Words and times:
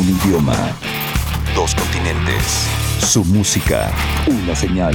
Un 0.00 0.08
idioma. 0.08 0.56
Dos 1.54 1.74
continentes. 1.74 2.66
Su 3.06 3.22
música. 3.22 3.92
Una 4.26 4.56
señal. 4.56 4.94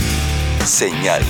Señal 0.66 1.22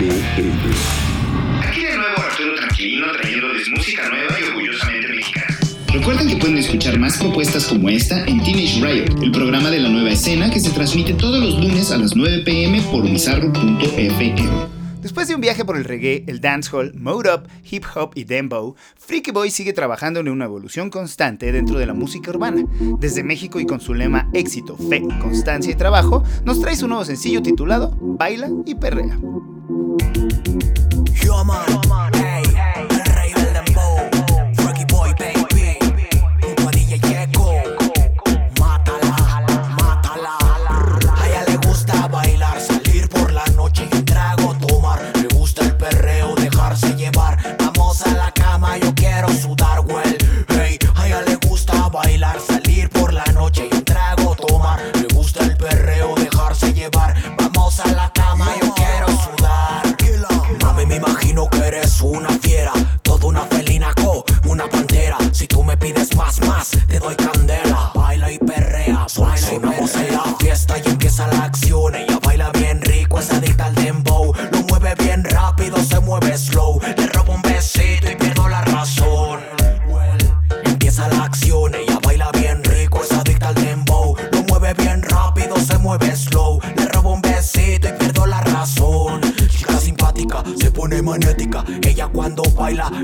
BL. 0.00 1.64
Aquí 1.64 1.84
de 1.84 1.96
nuevo 1.96 2.20
Arturo 2.20 2.56
Tranquilino 2.56 3.06
trayéndoles 3.12 3.68
música 3.68 4.08
nueva 4.08 4.34
y 4.40 4.42
orgullosamente 4.48 5.08
mexicana. 5.14 5.58
Recuerden 5.92 6.26
que 6.26 6.36
pueden 6.38 6.58
escuchar 6.58 6.98
más 6.98 7.18
propuestas 7.18 7.66
como 7.66 7.88
esta 7.88 8.24
en 8.24 8.42
Teenage 8.42 8.84
Riot, 8.84 9.22
el 9.22 9.30
programa 9.30 9.70
de 9.70 9.78
la 9.78 9.90
nueva 9.90 10.10
escena 10.10 10.50
que 10.50 10.58
se 10.58 10.70
transmite 10.70 11.14
todos 11.14 11.40
los 11.40 11.54
lunes 11.54 11.92
a 11.92 11.98
las 11.98 12.16
9 12.16 12.42
pm 12.44 12.82
por 12.82 13.08
bizarro.fm. 13.08 14.79
Después 15.00 15.28
de 15.28 15.34
un 15.34 15.40
viaje 15.40 15.64
por 15.64 15.76
el 15.76 15.84
reggae, 15.84 16.24
el 16.26 16.40
dancehall, 16.40 16.92
mode 16.94 17.32
up, 17.32 17.48
hip 17.70 17.84
hop 17.94 18.12
y 18.14 18.24
dembow, 18.24 18.74
Freaky 18.98 19.30
Boy 19.30 19.50
sigue 19.50 19.72
trabajando 19.72 20.20
en 20.20 20.28
una 20.28 20.44
evolución 20.44 20.90
constante 20.90 21.52
dentro 21.52 21.78
de 21.78 21.86
la 21.86 21.94
música 21.94 22.30
urbana. 22.30 22.64
Desde 22.98 23.22
México 23.22 23.60
y 23.60 23.66
con 23.66 23.80
su 23.80 23.94
lema 23.94 24.28
éxito, 24.34 24.76
fe, 24.76 25.02
constancia 25.20 25.72
y 25.72 25.74
trabajo, 25.74 26.22
nos 26.44 26.60
trae 26.60 26.76
su 26.76 26.86
nuevo 26.86 27.04
sencillo 27.04 27.40
titulado 27.40 27.96
Baila 27.98 28.50
y 28.66 28.74
Perrea. 28.74 29.18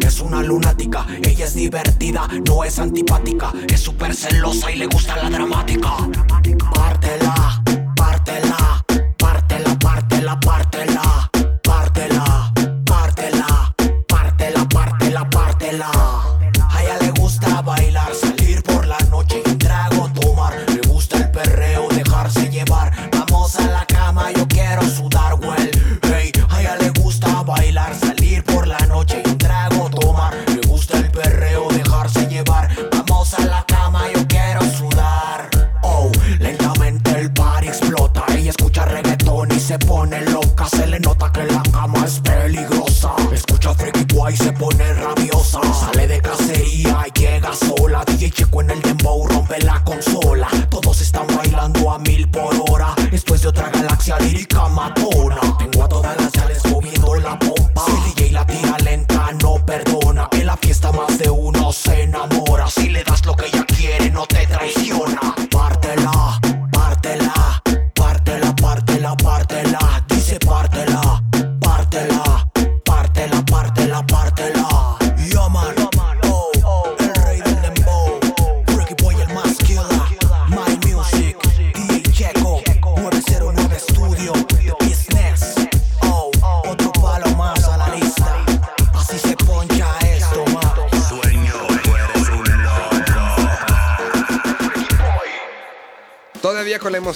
Es 0.06 0.20
una 0.20 0.42
lunática. 0.42 1.04
Ella 1.22 1.44
es 1.44 1.54
divertida, 1.54 2.28
no 2.46 2.64
es 2.64 2.78
antipática. 2.78 3.52
Es 3.68 3.80
súper 3.80 4.14
celosa 4.14 4.70
y 4.70 4.76
le 4.76 4.86
gusta 4.86 5.16
la 5.16 5.28
dramática. 5.30 5.96
Pártela, 6.74 7.25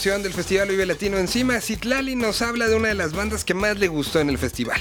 Emoción 0.00 0.22
del 0.22 0.32
Festival 0.32 0.68
Vive 0.68 0.86
Latino 0.86 1.18
encima, 1.18 1.60
Citlali 1.60 2.16
nos 2.16 2.40
habla 2.40 2.68
de 2.68 2.74
una 2.74 2.88
de 2.88 2.94
las 2.94 3.12
bandas 3.12 3.44
que 3.44 3.52
más 3.52 3.78
le 3.78 3.88
gustó 3.88 4.18
en 4.18 4.30
el 4.30 4.38
festival. 4.38 4.80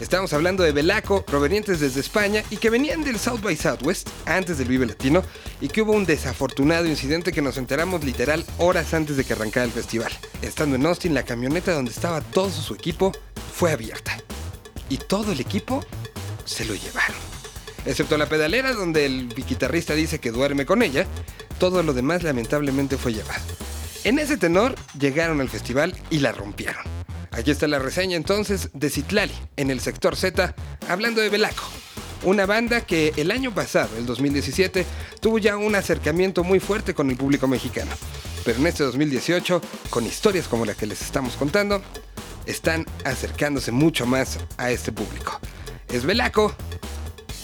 Estamos 0.00 0.32
hablando 0.32 0.64
de 0.64 0.72
Belaco, 0.72 1.24
provenientes 1.24 1.78
desde 1.78 2.00
España 2.00 2.42
y 2.50 2.56
que 2.56 2.68
venían 2.68 3.04
del 3.04 3.20
South 3.20 3.40
by 3.40 3.54
Southwest 3.54 4.08
antes 4.26 4.58
del 4.58 4.66
Vive 4.66 4.84
Latino 4.84 5.22
y 5.60 5.68
que 5.68 5.82
hubo 5.82 5.92
un 5.92 6.06
desafortunado 6.06 6.88
incidente 6.88 7.30
que 7.30 7.40
nos 7.40 7.56
enteramos 7.56 8.02
literal 8.02 8.44
horas 8.58 8.92
antes 8.94 9.16
de 9.16 9.22
que 9.22 9.34
arrancara 9.34 9.64
el 9.64 9.70
festival. 9.70 10.10
Estando 10.42 10.74
en 10.74 10.86
Austin, 10.86 11.14
la 11.14 11.22
camioneta 11.22 11.72
donde 11.72 11.92
estaba 11.92 12.20
todo 12.20 12.50
su 12.50 12.74
equipo 12.74 13.12
fue 13.54 13.70
abierta 13.70 14.18
y 14.88 14.96
todo 14.96 15.30
el 15.30 15.38
equipo 15.38 15.86
se 16.44 16.64
lo 16.64 16.74
llevaron. 16.74 17.14
Excepto 17.86 18.18
la 18.18 18.28
pedalera 18.28 18.72
donde 18.72 19.06
el 19.06 19.32
guitarrista 19.32 19.94
dice 19.94 20.18
que 20.18 20.32
duerme 20.32 20.66
con 20.66 20.82
ella, 20.82 21.06
todo 21.60 21.84
lo 21.84 21.92
demás 21.92 22.24
lamentablemente 22.24 22.96
fue 22.96 23.12
llevado. 23.12 23.44
En 24.04 24.18
ese 24.18 24.36
tenor 24.36 24.74
llegaron 24.98 25.40
al 25.40 25.48
festival 25.48 25.94
y 26.10 26.18
la 26.18 26.32
rompieron. 26.32 26.82
Aquí 27.30 27.52
está 27.52 27.68
la 27.68 27.78
reseña 27.78 28.16
entonces 28.16 28.70
de 28.74 28.90
Citlali 28.90 29.32
en 29.56 29.70
el 29.70 29.78
sector 29.78 30.16
Z, 30.16 30.54
hablando 30.88 31.20
de 31.20 31.28
Belaco. 31.28 31.62
Una 32.24 32.44
banda 32.44 32.80
que 32.80 33.12
el 33.16 33.30
año 33.30 33.54
pasado, 33.54 33.96
el 33.96 34.04
2017, 34.04 34.84
tuvo 35.20 35.38
ya 35.38 35.56
un 35.56 35.76
acercamiento 35.76 36.42
muy 36.42 36.58
fuerte 36.58 36.94
con 36.94 37.10
el 37.10 37.16
público 37.16 37.46
mexicano. 37.46 37.92
Pero 38.44 38.58
en 38.58 38.66
este 38.66 38.82
2018, 38.82 39.60
con 39.88 40.04
historias 40.04 40.48
como 40.48 40.66
la 40.66 40.74
que 40.74 40.86
les 40.86 41.00
estamos 41.00 41.36
contando, 41.36 41.80
están 42.44 42.86
acercándose 43.04 43.70
mucho 43.70 44.04
más 44.04 44.40
a 44.56 44.72
este 44.72 44.90
público. 44.90 45.38
Es 45.88 46.04
Belaco 46.04 46.54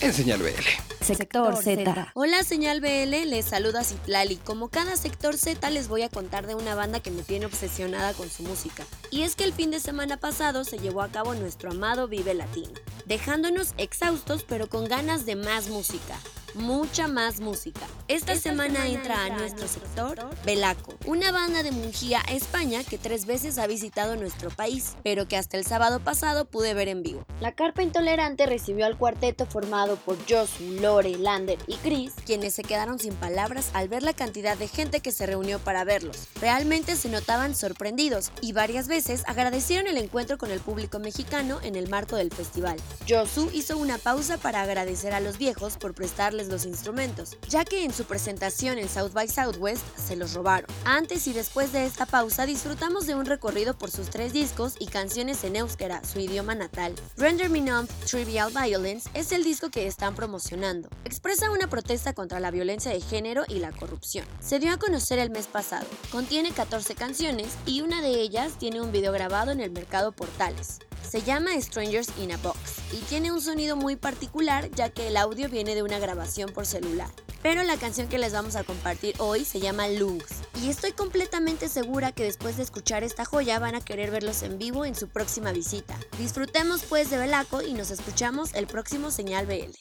en 0.01 0.13
Señal 0.13 0.41
BL. 0.41 0.88
Sector 1.15 1.57
Z. 1.57 2.13
Hola 2.15 2.43
señal 2.43 2.81
BL, 2.83 3.31
les 3.31 3.47
saluda 3.47 3.83
Citlali. 3.83 4.37
Como 4.37 4.69
cada 4.69 4.95
sector 4.97 5.39
Z 5.39 5.71
les 5.71 5.89
voy 5.89 6.03
a 6.03 6.11
contar 6.11 6.47
de 6.47 6.55
una 6.55 6.75
banda 6.75 7.01
que 7.01 7.11
me 7.11 7.23
tiene 7.23 7.47
obsesionada 7.47 8.13
con 8.13 8.29
su 8.29 8.43
música. 8.43 8.85
Y 9.11 9.23
es 9.23 9.35
que 9.35 9.45
el 9.45 9.55
fin 9.55 9.71
de 9.71 9.81
semana 9.81 10.19
pasado 10.19 10.65
se 10.65 10.79
llevó 10.79 11.01
a 11.01 11.09
cabo 11.09 11.35
nuestro 11.35 11.71
amado 11.71 12.09
Vive 12.09 12.35
Latino, 12.35 12.75
dejándonos 13.07 13.73
exhaustos 13.79 14.45
pero 14.47 14.69
con 14.69 14.85
ganas 14.85 15.25
de 15.25 15.37
más 15.37 15.69
música. 15.69 16.19
Mucha 16.55 17.09
más 17.09 17.41
música. 17.41 17.81
Esta, 18.09 18.35
semana, 18.35 18.87
entra 18.87 19.25
a 19.25 19.29
nuestro 19.29 19.69
sector 19.69 20.19
Belaco, 20.47 20.95
una 21.05 21.31
banda 21.31 21.63
de 21.63 21.73
Mungía, 21.73 22.21
España, 22.31 22.83
que 22.85 22.97
tres 22.97 23.27
veces 23.27 23.59
ha 23.59 23.67
visitado 23.67 24.17
nuestro 24.17 24.49
país, 24.49 24.97
pero 25.03 25.29
que 25.29 25.37
hasta 25.37 25.59
el 25.59 25.67
sábado 25.67 26.01
pasado 26.01 26.47
pude 26.47 26.73
ver 26.73 26.89
en 26.89 27.03
vivo. 27.03 27.25
La 27.41 27.53
Carpa 27.53 27.83
Intolerante 27.83 28.47
recibió 28.47 28.87
al 28.87 28.97
cuarteto 28.97 29.45
formado 29.45 29.97
por 29.97 30.17
Josu, 30.29 30.81
Lore, 30.81 31.19
Lander 31.19 31.59
y 31.67 31.77
Chris, 31.77 32.15
quienes 32.25 32.55
se 32.55 32.63
quedaron 32.63 32.99
sin 32.99 33.15
palabras 33.15 33.71
al 33.75 33.89
ver 33.89 34.03
la 34.03 34.15
cantidad 34.15 34.57
de 34.57 34.69
gente 34.69 35.01
que 35.01 35.13
se 35.13 35.27
reunió 35.27 35.59
para 35.59 35.85
verlos. 35.85 36.29
Realmente 36.41 36.97
se 36.97 37.11
notaban 37.11 37.55
sorprendidos 37.55 38.33
y 38.41 38.53
varias 38.53 38.89
veces 38.89 39.23
agradecieron 39.27 39.87
el 39.87 39.99
encuentro 39.99 40.39
con 40.39 40.51
el 40.51 40.61
público 40.61 40.99
mexicano 40.99 41.61
en 41.63 41.77
el 41.77 41.91
marco 41.91 42.17
del 42.17 42.33
festival. 42.33 42.79
Josu 43.07 43.51
hizo 43.53 43.77
una 43.77 43.99
pausa 43.99 44.39
para 44.39 44.63
agradecer 44.63 45.13
a 45.13 45.21
los 45.21 45.37
viejos 45.37 45.77
por 45.77 45.95
prestarle 45.95 46.38
los 46.47 46.65
instrumentos, 46.65 47.37
ya 47.49 47.65
que 47.65 47.83
en 47.83 47.93
su 47.93 48.05
presentación 48.05 48.79
en 48.79 48.89
South 48.89 49.13
by 49.13 49.27
Southwest 49.27 49.83
se 49.97 50.15
los 50.15 50.35
robaron. 50.35 50.71
Antes 50.85 51.27
y 51.27 51.33
después 51.33 51.73
de 51.73 51.87
esta 51.87 52.07
pausa 52.07 52.47
disfrutamos 52.47 53.07
de 53.07 53.17
un 53.17 53.27
recorrido 53.27 53.77
por 53.77 53.91
sus 53.91 54.11
tres 54.11 54.33
discos 54.33 54.77
y 54.79 54.87
canciones 54.87 55.43
en 55.43 55.57
euskera, 55.57 56.05
su 56.05 56.21
idioma 56.21 56.55
natal. 56.55 56.95
Render 57.17 57.51
Me 57.51 57.61
Numb 57.61 57.89
Trivial 58.09 58.53
Violence 58.53 59.11
es 59.15 59.33
el 59.33 59.43
disco 59.43 59.71
que 59.71 59.89
están 59.89 60.15
promocionando. 60.15 60.89
Expresa 61.05 61.51
una 61.51 61.69
protesta 61.69 62.13
contra 62.13 62.39
la 62.39 62.53
violencia 62.53 62.93
de 62.93 63.01
género 63.01 63.43
y 63.49 63.59
la 63.59 63.73
corrupción. 63.73 64.25
Se 64.41 64.61
dio 64.61 64.73
a 64.73 64.79
conocer 64.79 65.19
el 65.19 65.31
mes 65.31 65.49
pasado. 65.49 65.87
Contiene 66.13 66.53
14 66.53 66.95
canciones 66.95 67.49
y 67.67 67.81
una 67.81 68.03
de 68.03 68.21
ellas 68.21 68.59
tiene 68.59 68.81
un 68.81 68.93
video 68.93 69.13
grabado 69.13 69.51
en 69.51 69.61
el 69.61 69.71
mercado 69.71 70.13
Portales. 70.13 70.79
Se 71.09 71.23
llama 71.23 71.59
Strangers 71.59 72.11
in 72.19 72.33
a 72.33 72.37
Box 72.37 72.59
y 72.93 72.99
tiene 73.09 73.33
un 73.33 73.41
sonido 73.41 73.77
muy 73.77 73.97
particular 73.97 74.71
ya 74.73 74.91
que 74.91 75.09
el 75.09 75.17
audio 75.17 75.49
viene 75.49 75.75
de 75.75 75.83
una 75.83 75.99
grabación 75.99 76.51
por 76.53 76.67
celular. 76.67 77.09
Pero 77.43 77.63
la 77.63 77.79
canción 77.79 78.09
que 78.09 78.19
les 78.19 78.35
vamos 78.35 78.57
a 78.57 78.65
compartir 78.65 79.15
hoy 79.19 79.47
se 79.47 79.59
llama 79.59 79.89
Lungs 79.89 80.43
y 80.63 80.69
estoy 80.69 80.93
completamente 80.93 81.71
segura 81.71 82.13
que 82.13 82.25
después 82.25 82.59
de 82.59 82.63
escuchar 82.63 83.05
esta 83.05 83.25
joya 83.25 83.59
van 83.59 83.75
a 83.75 83.81
querer 83.81 84.11
verlos 84.11 84.43
en 84.43 84.59
vivo 84.59 84.85
en 84.85 84.95
su 84.95 85.09
próxima 85.09 85.51
visita. 85.53 85.97
Disfrutemos 86.19 86.83
pues 86.83 87.09
de 87.09 87.17
Belaco 87.17 87.63
y 87.63 87.73
nos 87.73 87.91
escuchamos 87.91 88.53
el 88.53 88.67
próximo 88.67 89.11
Señal 89.11 89.47
BL. 89.47 89.73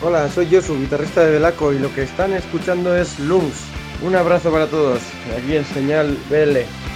Hola, 0.00 0.30
soy 0.30 0.48
yo, 0.48 0.62
su 0.62 0.78
guitarrista 0.78 1.24
de 1.24 1.32
Belaco, 1.32 1.72
y 1.72 1.80
lo 1.80 1.92
que 1.92 2.02
están 2.02 2.32
escuchando 2.32 2.96
es 2.96 3.18
Lungs. 3.18 3.56
Un 4.00 4.14
abrazo 4.14 4.52
para 4.52 4.68
todos, 4.68 5.00
aquí 5.36 5.56
en 5.56 5.64
Señal 5.64 6.16
BL. 6.30 6.87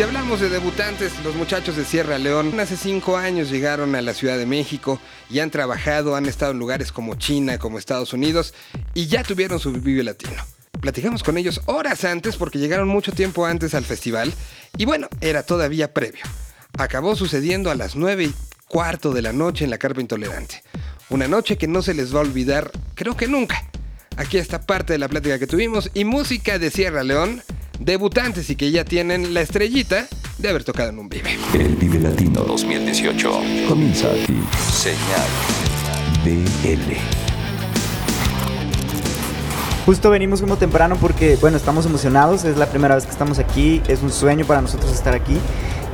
Si 0.00 0.04
hablamos 0.04 0.40
de 0.40 0.48
debutantes, 0.48 1.12
los 1.22 1.34
muchachos 1.34 1.76
de 1.76 1.84
Sierra 1.84 2.16
León 2.16 2.58
hace 2.58 2.78
cinco 2.78 3.18
años 3.18 3.50
llegaron 3.50 3.94
a 3.94 4.00
la 4.00 4.14
Ciudad 4.14 4.38
de 4.38 4.46
México 4.46 4.98
y 5.28 5.40
han 5.40 5.50
trabajado, 5.50 6.16
han 6.16 6.24
estado 6.24 6.52
en 6.52 6.58
lugares 6.58 6.90
como 6.90 7.16
China, 7.16 7.58
como 7.58 7.78
Estados 7.78 8.14
Unidos 8.14 8.54
y 8.94 9.08
ya 9.08 9.22
tuvieron 9.22 9.60
su 9.60 9.70
Vive 9.72 10.02
Latino. 10.02 10.42
Platicamos 10.80 11.22
con 11.22 11.36
ellos 11.36 11.60
horas 11.66 12.02
antes 12.04 12.36
porque 12.36 12.58
llegaron 12.58 12.88
mucho 12.88 13.12
tiempo 13.12 13.44
antes 13.44 13.74
al 13.74 13.84
festival 13.84 14.32
y 14.78 14.86
bueno, 14.86 15.06
era 15.20 15.42
todavía 15.42 15.92
previo. 15.92 16.24
Acabó 16.78 17.14
sucediendo 17.14 17.70
a 17.70 17.74
las 17.74 17.94
nueve 17.94 18.24
y 18.24 18.34
cuarto 18.68 19.12
de 19.12 19.20
la 19.20 19.34
noche 19.34 19.64
en 19.64 19.70
la 19.70 19.76
Carpa 19.76 20.00
Intolerante. 20.00 20.62
Una 21.10 21.28
noche 21.28 21.58
que 21.58 21.68
no 21.68 21.82
se 21.82 21.92
les 21.92 22.14
va 22.14 22.20
a 22.20 22.22
olvidar, 22.22 22.70
creo 22.94 23.18
que 23.18 23.28
nunca. 23.28 23.68
Aquí 24.16 24.38
está 24.38 24.62
parte 24.62 24.94
de 24.94 24.98
la 24.98 25.10
plática 25.10 25.38
que 25.38 25.46
tuvimos 25.46 25.90
y 25.92 26.06
música 26.06 26.58
de 26.58 26.70
Sierra 26.70 27.02
León 27.02 27.42
debutantes 27.80 28.50
y 28.50 28.56
que 28.56 28.70
ya 28.70 28.84
tienen 28.84 29.34
la 29.34 29.40
estrellita 29.40 30.06
de 30.38 30.48
haber 30.48 30.64
tocado 30.64 30.90
en 30.90 30.98
un 30.98 31.08
Vive. 31.08 31.36
El 31.54 31.76
Vive 31.76 31.98
Latino 31.98 32.42
2018 32.42 33.40
comienza 33.68 34.08
aquí. 34.08 34.38
Señal 34.70 35.28
BL. 36.24 36.94
Justo 39.86 40.10
venimos 40.10 40.40
como 40.42 40.56
temprano 40.56 40.96
porque, 41.00 41.36
bueno, 41.40 41.56
estamos 41.56 41.86
emocionados, 41.86 42.44
es 42.44 42.58
la 42.58 42.66
primera 42.66 42.94
vez 42.94 43.06
que 43.06 43.10
estamos 43.10 43.38
aquí, 43.38 43.82
es 43.88 44.02
un 44.02 44.12
sueño 44.12 44.44
para 44.44 44.60
nosotros 44.60 44.92
estar 44.92 45.14
aquí. 45.14 45.38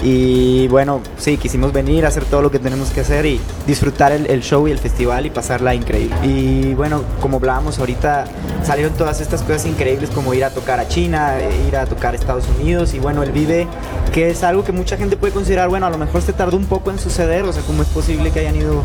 Y 0.02 0.68
bueno, 0.68 1.00
sí, 1.16 1.36
quisimos 1.38 1.72
venir 1.72 2.04
a 2.04 2.08
hacer 2.08 2.24
todo 2.24 2.42
lo 2.42 2.50
que 2.50 2.58
tenemos 2.58 2.90
que 2.90 3.00
hacer 3.00 3.24
y 3.26 3.40
disfrutar 3.66 4.12
el, 4.12 4.26
el, 4.26 4.42
show 4.42 4.68
y 4.68 4.70
el 4.70 4.78
festival 4.78 5.26
y 5.26 5.30
pasarla 5.30 5.74
increíble. 5.74 6.16
Y 6.22 6.74
bueno, 6.74 7.02
como 7.20 7.38
hablábamos 7.38 7.78
ahorita, 7.78 8.26
salieron 8.62 8.92
todas 8.94 9.20
estas 9.20 9.42
cosas 9.42 9.66
increíbles 9.66 10.10
como 10.10 10.34
ir 10.34 10.44
a 10.44 10.50
tocar 10.50 10.80
a 10.80 10.88
China, 10.88 11.34
ir 11.66 11.76
a 11.76 11.86
tocar 11.86 12.14
a 12.14 12.16
Estados 12.16 12.44
Unidos 12.58 12.94
y 12.94 12.98
bueno, 12.98 13.22
el 13.22 13.32
Vive, 13.32 13.66
que 14.12 14.30
es 14.30 14.42
algo 14.42 14.64
que 14.64 14.72
mucha 14.72 14.96
gente 14.96 15.16
puede 15.16 15.32
considerar, 15.32 15.68
bueno, 15.68 15.86
a 15.86 15.90
lo 15.90 15.98
mejor 15.98 16.22
se 16.22 16.32
tardó 16.32 16.56
un 16.56 16.66
poco 16.66 16.90
en 16.90 16.98
suceder, 16.98 17.44
o 17.44 17.52
sea, 17.52 17.62
cómo 17.62 17.82
es 17.82 17.88
posible 17.88 18.30
que 18.30 18.40
hayan 18.40 18.56
ido 18.56 18.82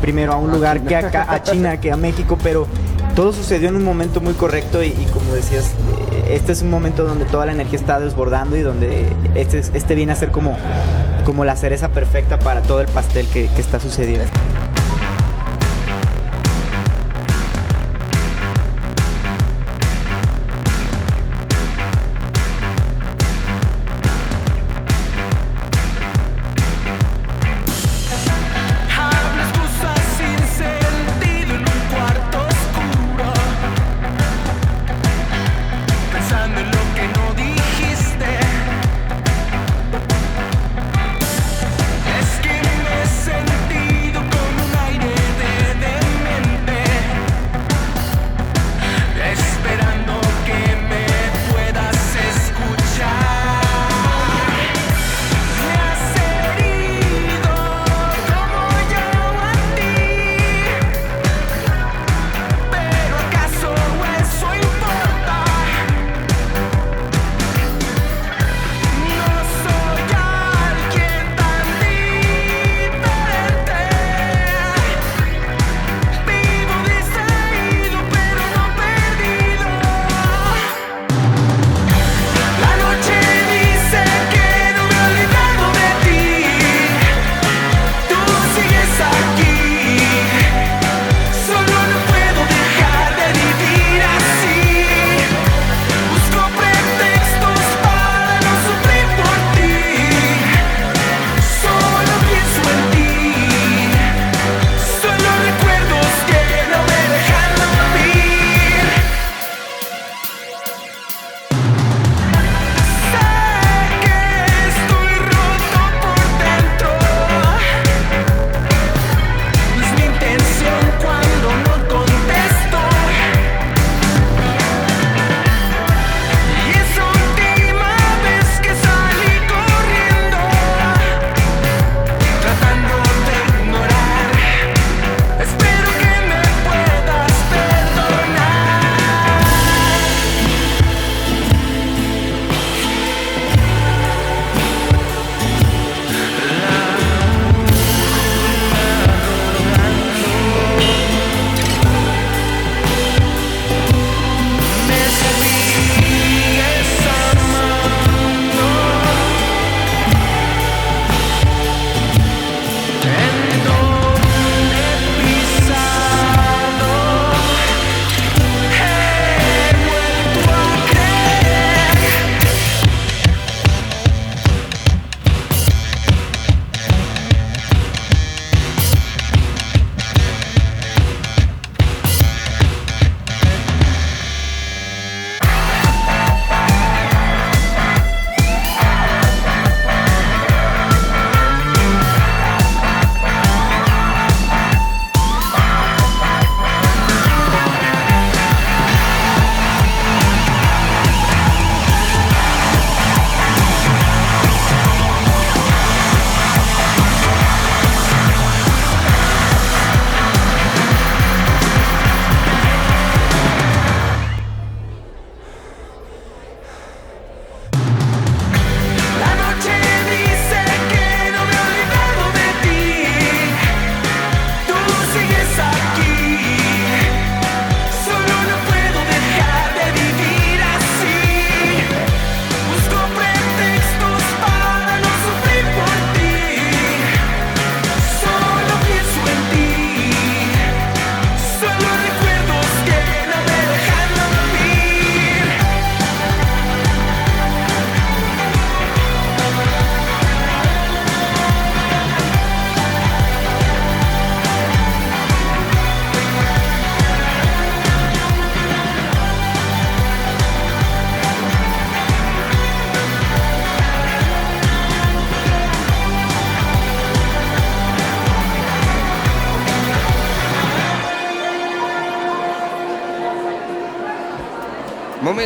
primero 0.00 0.32
a 0.32 0.36
un 0.36 0.50
lugar 0.50 0.80
que 0.82 0.96
acá, 0.96 1.26
a 1.28 1.42
China, 1.42 1.80
que 1.80 1.92
a 1.92 1.96
México, 1.96 2.38
pero 2.42 2.66
todo 3.14 3.32
sucedió 3.32 3.68
en 3.68 3.76
un 3.76 3.84
momento 3.84 4.20
muy 4.20 4.34
correcto 4.34 4.82
y, 4.82 4.88
y, 4.88 5.08
como 5.12 5.34
decías, 5.34 5.72
este 6.28 6.52
es 6.52 6.62
un 6.62 6.70
momento 6.70 7.04
donde 7.04 7.24
toda 7.24 7.46
la 7.46 7.52
energía 7.52 7.78
está 7.78 8.00
desbordando 8.00 8.56
y 8.56 8.62
donde 8.62 9.06
este, 9.34 9.58
este 9.58 9.94
viene 9.94 10.12
a 10.12 10.16
ser 10.16 10.30
como, 10.30 10.56
como 11.24 11.44
la 11.44 11.56
cereza 11.56 11.88
perfecta 11.88 12.38
para 12.38 12.62
todo 12.62 12.80
el 12.80 12.88
pastel 12.88 13.26
que, 13.28 13.48
que 13.48 13.60
está 13.60 13.80
sucediendo. 13.80 14.24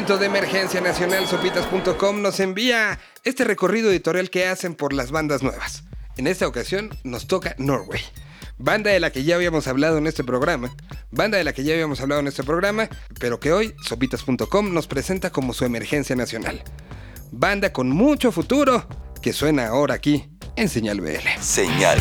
De 0.06 0.24
emergencia 0.24 0.80
nacional, 0.80 1.26
sopitas.com 1.26 2.22
nos 2.22 2.38
envía 2.38 3.00
este 3.24 3.42
recorrido 3.42 3.90
editorial 3.90 4.30
que 4.30 4.46
hacen 4.46 4.76
por 4.76 4.92
las 4.92 5.10
bandas 5.10 5.42
nuevas. 5.42 5.82
En 6.16 6.28
esta 6.28 6.46
ocasión 6.46 6.96
nos 7.02 7.26
toca 7.26 7.56
Norway. 7.58 8.00
Banda 8.56 8.92
de 8.92 9.00
la 9.00 9.10
que 9.10 9.24
ya 9.24 9.34
habíamos 9.34 9.66
hablado 9.66 9.98
en 9.98 10.06
este 10.06 10.22
programa. 10.22 10.70
Banda 11.10 11.38
de 11.38 11.44
la 11.44 11.52
que 11.52 11.64
ya 11.64 11.74
habíamos 11.74 12.00
hablado 12.00 12.20
en 12.20 12.28
este 12.28 12.44
programa, 12.44 12.88
pero 13.18 13.40
que 13.40 13.52
hoy 13.52 13.74
sopitas.com 13.82 14.72
nos 14.72 14.86
presenta 14.86 15.30
como 15.30 15.52
su 15.52 15.64
emergencia 15.64 16.14
nacional. 16.14 16.62
Banda 17.32 17.72
con 17.72 17.90
mucho 17.90 18.30
futuro 18.30 18.86
que 19.20 19.32
suena 19.32 19.66
ahora 19.66 19.94
aquí 19.94 20.30
en 20.54 20.68
Señal 20.68 21.00
BL. 21.00 21.28
Señal 21.40 21.98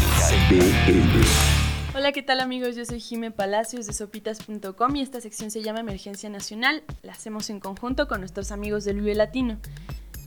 BL. 0.51 1.64
Hola, 2.05 2.13
¿qué 2.13 2.21
tal 2.21 2.39
amigos? 2.39 2.75
Yo 2.75 2.85
soy 2.85 2.99
Jime 2.99 3.31
Palacios 3.31 3.87
de 3.87 3.93
sopitas.com 3.93 4.95
y 4.95 5.01
esta 5.01 5.19
sección 5.21 5.49
se 5.49 5.63
llama 5.63 5.79
Emergencia 5.79 6.29
Nacional. 6.29 6.83
La 7.01 7.13
hacemos 7.13 7.49
en 7.49 7.59
conjunto 7.59 8.07
con 8.07 8.19
nuestros 8.19 8.51
amigos 8.51 8.85
del 8.85 8.97
Vive 8.97 9.15
Latino. 9.15 9.57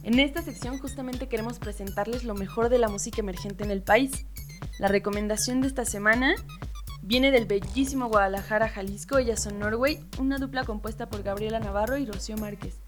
En 0.02 0.18
esta 0.18 0.42
sección 0.42 0.80
justamente 0.80 1.28
queremos 1.28 1.60
presentarles 1.60 2.24
lo 2.24 2.34
mejor 2.34 2.68
de 2.68 2.78
la 2.78 2.88
música 2.88 3.20
emergente 3.20 3.62
en 3.62 3.70
el 3.70 3.80
país. 3.80 4.26
La 4.80 4.88
recomendación 4.88 5.60
de 5.60 5.68
esta 5.68 5.84
semana 5.84 6.34
viene 7.00 7.30
del 7.30 7.46
bellísimo 7.46 8.08
Guadalajara, 8.08 8.68
Jalisco. 8.68 9.18
Ellas 9.18 9.40
son 9.40 9.60
Norway, 9.60 10.04
una 10.18 10.38
dupla 10.38 10.64
compuesta 10.64 11.08
por 11.08 11.22
Gabriela 11.22 11.60
Navarro 11.60 11.96
y 11.96 12.06
Rocío 12.06 12.36
Márquez. 12.38 12.80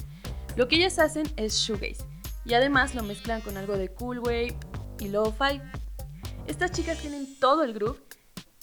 Lo 0.56 0.66
que 0.66 0.74
ellas 0.74 0.98
hacen 0.98 1.28
es 1.36 1.54
shoegaze 1.54 2.02
y 2.44 2.54
además 2.54 2.96
lo 2.96 3.04
mezclan 3.04 3.40
con 3.40 3.56
algo 3.56 3.78
de 3.78 3.88
cool 3.90 4.18
wave 4.18 4.56
y 4.98 5.06
lo-fi. 5.06 5.60
Estas 6.48 6.72
chicas 6.72 6.98
tienen 6.98 7.38
todo 7.38 7.62
el 7.62 7.72
groove 7.72 8.09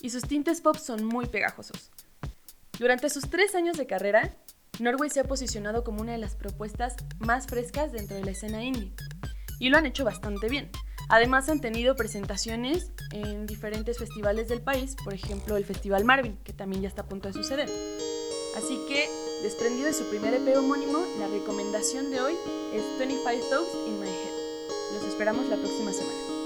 y 0.01 0.09
sus 0.09 0.23
tintes 0.23 0.61
pop 0.61 0.77
son 0.77 1.03
muy 1.03 1.25
pegajosos. 1.25 1.91
Durante 2.79 3.09
sus 3.09 3.29
tres 3.29 3.55
años 3.55 3.77
de 3.77 3.87
carrera, 3.87 4.35
Norway 4.79 5.09
se 5.09 5.19
ha 5.19 5.23
posicionado 5.23 5.83
como 5.83 6.01
una 6.01 6.11
de 6.11 6.19
las 6.19 6.35
propuestas 6.35 6.95
más 7.19 7.47
frescas 7.47 7.91
dentro 7.91 8.15
de 8.15 8.23
la 8.23 8.31
escena 8.31 8.63
indie. 8.63 8.93
Y 9.59 9.69
lo 9.69 9.77
han 9.77 9.87
hecho 9.87 10.05
bastante 10.05 10.49
bien. 10.49 10.69
Además 11.09 11.49
han 11.49 11.61
tenido 11.61 11.95
presentaciones 11.95 12.91
en 13.11 13.47
diferentes 13.47 13.97
festivales 13.97 14.49
del 14.49 14.61
país, 14.61 14.95
por 15.03 15.13
ejemplo 15.13 15.57
el 15.57 15.65
Festival 15.65 16.05
Marvin, 16.05 16.37
que 16.43 16.53
también 16.53 16.81
ya 16.81 16.89
está 16.89 17.03
a 17.03 17.09
punto 17.09 17.29
de 17.29 17.33
suceder. 17.33 17.69
Así 18.57 18.79
que, 18.87 19.09
desprendido 19.41 19.87
de 19.87 19.93
su 19.93 20.03
primer 20.09 20.33
EP 20.33 20.57
homónimo, 20.57 20.99
la 21.19 21.27
recomendación 21.27 22.11
de 22.11 22.19
hoy 22.19 22.33
es 22.73 22.83
25 22.99 23.49
Thoughts 23.49 23.87
in 23.87 23.99
My 23.99 24.07
Head. 24.07 24.95
Los 24.95 25.03
esperamos 25.05 25.47
la 25.47 25.55
próxima 25.55 25.93
semana. 25.93 26.36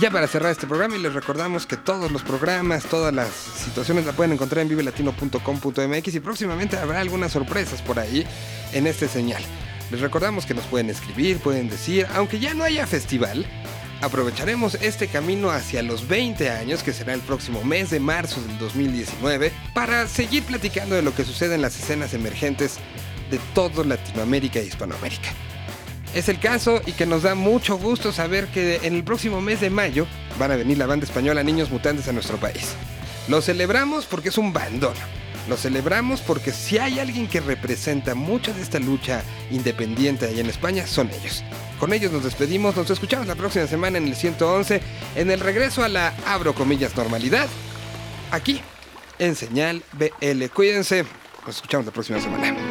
Ya 0.00 0.10
para 0.10 0.26
cerrar 0.26 0.50
este 0.50 0.66
programa, 0.66 0.96
y 0.96 0.98
les 0.98 1.12
recordamos 1.12 1.66
que 1.66 1.76
todos 1.76 2.10
los 2.10 2.22
programas, 2.22 2.84
todas 2.84 3.12
las 3.12 3.28
situaciones 3.28 4.06
la 4.06 4.12
pueden 4.12 4.32
encontrar 4.32 4.62
en 4.62 4.68
vivelatino.com.mx 4.68 6.14
y 6.14 6.20
próximamente 6.20 6.78
habrá 6.78 7.00
algunas 7.00 7.32
sorpresas 7.32 7.82
por 7.82 7.98
ahí 7.98 8.26
en 8.72 8.86
este 8.86 9.08
señal. 9.08 9.42
Les 9.90 10.00
recordamos 10.00 10.46
que 10.46 10.54
nos 10.54 10.64
pueden 10.64 10.88
escribir, 10.88 11.38
pueden 11.38 11.68
decir, 11.68 12.06
aunque 12.14 12.38
ya 12.38 12.54
no 12.54 12.64
haya 12.64 12.86
festival, 12.86 13.44
aprovecharemos 14.00 14.74
este 14.76 15.06
camino 15.06 15.50
hacia 15.50 15.82
los 15.82 16.08
20 16.08 16.48
años, 16.48 16.82
que 16.82 16.94
será 16.94 17.12
el 17.12 17.20
próximo 17.20 17.62
mes 17.62 17.90
de 17.90 18.00
marzo 18.00 18.40
del 18.40 18.58
2019, 18.58 19.52
para 19.74 20.08
seguir 20.08 20.44
platicando 20.44 20.94
de 20.94 21.02
lo 21.02 21.14
que 21.14 21.24
sucede 21.24 21.56
en 21.56 21.62
las 21.62 21.78
escenas 21.78 22.14
emergentes 22.14 22.78
de 23.30 23.38
toda 23.54 23.84
Latinoamérica 23.84 24.60
e 24.60 24.64
Hispanoamérica. 24.64 25.30
Es 26.14 26.28
el 26.28 26.40
caso 26.40 26.80
y 26.86 26.92
que 26.92 27.06
nos 27.06 27.22
da 27.22 27.34
mucho 27.34 27.78
gusto 27.78 28.12
saber 28.12 28.48
que 28.48 28.80
en 28.82 28.96
el 28.96 29.04
próximo 29.04 29.40
mes 29.40 29.60
de 29.60 29.70
mayo 29.70 30.06
van 30.38 30.50
a 30.50 30.56
venir 30.56 30.76
la 30.76 30.86
banda 30.86 31.06
española 31.06 31.44
Niños 31.44 31.70
Mutantes 31.70 32.08
a 32.08 32.12
nuestro 32.12 32.36
país. 32.36 32.74
Lo 33.28 33.40
celebramos 33.40 34.06
porque 34.06 34.30
es 34.30 34.38
un 34.38 34.52
bandón. 34.52 34.94
Lo 35.48 35.56
celebramos 35.56 36.20
porque 36.20 36.52
si 36.52 36.78
hay 36.78 36.98
alguien 36.98 37.28
que 37.28 37.40
representa 37.40 38.14
mucho 38.14 38.52
de 38.52 38.60
esta 38.60 38.80
lucha 38.80 39.22
independiente 39.50 40.26
allá 40.26 40.40
en 40.40 40.50
España, 40.50 40.86
son 40.86 41.10
ellos. 41.10 41.44
Con 41.78 41.92
ellos 41.92 42.12
nos 42.12 42.24
despedimos, 42.24 42.76
nos 42.76 42.90
escuchamos 42.90 43.26
la 43.26 43.36
próxima 43.36 43.66
semana 43.66 43.98
en 43.98 44.08
el 44.08 44.16
111, 44.16 44.82
en 45.14 45.30
el 45.30 45.40
regreso 45.40 45.82
a 45.82 45.88
la, 45.88 46.14
abro 46.26 46.54
comillas, 46.54 46.96
normalidad, 46.96 47.48
aquí, 48.32 48.60
en 49.18 49.34
Señal 49.34 49.82
BL. 49.92 50.44
Cuídense, 50.52 51.04
nos 51.46 51.56
escuchamos 51.56 51.86
la 51.86 51.92
próxima 51.92 52.20
semana. 52.20 52.69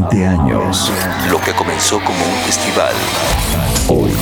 20 0.00 0.26
años. 0.26 0.92
Lo 1.30 1.40
que 1.40 1.52
comenzó 1.52 1.98
como 2.00 2.18
un 2.24 2.40
festival, 2.44 2.92
hoy 3.88 4.12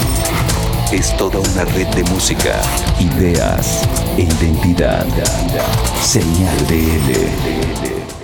es 0.93 1.15
toda 1.17 1.39
una 1.39 1.65
red 1.65 1.87
de 1.89 2.05
música, 2.05 2.61
ideas 2.99 3.83
e 4.17 4.23
identidad. 4.23 5.07
Señal 6.01 6.67
de 6.69 6.79
L. 6.79 8.16